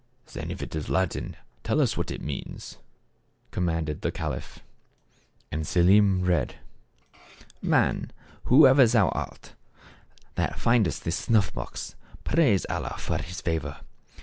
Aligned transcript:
7" 0.25 0.47
Then 0.47 0.51
if 0.51 0.63
it 0.63 0.73
is 0.75 0.89
Latin 0.89 1.35
tell 1.63 1.79
us 1.79 1.95
what 1.95 2.09
it 2.09 2.23
means," 2.23 2.79
commanded 3.51 4.01
the 4.01 4.11
caliph. 4.11 4.63
And 5.51 5.67
Selim 5.67 6.23
read: 6.23 6.55
"Man, 7.61 8.11
whosoever 8.45 8.87
thou 8.87 9.09
art, 9.09 9.53
that 10.33 10.57
findest 10.59 11.03
this 11.03 11.17
snuff 11.17 11.53
box, 11.53 11.93
praise 12.23 12.65
Allah 12.67 12.95
for 12.97 13.19
his 13.21 13.41
favor. 13.41 13.77